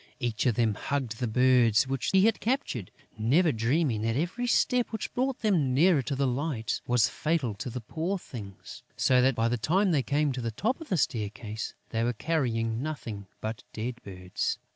Each 0.19 0.47
of 0.47 0.55
them 0.55 0.73
hugged 0.73 1.19
the 1.19 1.27
birds 1.27 1.85
which 1.87 2.09
he 2.09 2.25
had 2.25 2.39
captured, 2.39 2.89
never 3.19 3.51
dreaming 3.51 4.01
that 4.01 4.15
every 4.15 4.47
step 4.47 4.91
which 4.91 5.13
brought 5.13 5.41
them 5.41 5.75
nearer 5.75 6.01
to 6.01 6.15
the 6.15 6.25
light 6.25 6.81
was 6.87 7.07
fatal 7.07 7.53
to 7.53 7.69
the 7.69 7.81
poor 7.81 8.17
things, 8.17 8.81
so 8.97 9.21
that, 9.21 9.35
by 9.35 9.47
the 9.47 9.57
time 9.59 9.91
they 9.91 10.01
came 10.01 10.31
to 10.31 10.41
the 10.41 10.49
top 10.49 10.81
of 10.81 10.89
the 10.89 10.97
staircase, 10.97 11.75
they 11.89 12.03
were 12.03 12.13
carrying 12.13 12.81
nothing 12.81 13.27
but 13.41 13.63
dead 13.73 14.01
birds. 14.03 14.57